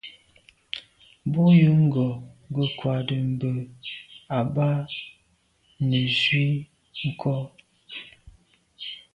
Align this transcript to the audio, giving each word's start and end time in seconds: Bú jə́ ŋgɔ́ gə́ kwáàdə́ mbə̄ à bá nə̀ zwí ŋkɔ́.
Bú 1.31 1.43
jə́ 1.59 1.73
ŋgɔ́ 1.85 2.09
gə́ 2.53 2.67
kwáàdə́ 2.77 3.19
mbə̄ 3.33 3.53
à 4.37 4.39
bá 4.53 4.67
nə̀ 5.87 6.03
zwí 6.19 6.45
ŋkɔ́. 7.07 7.37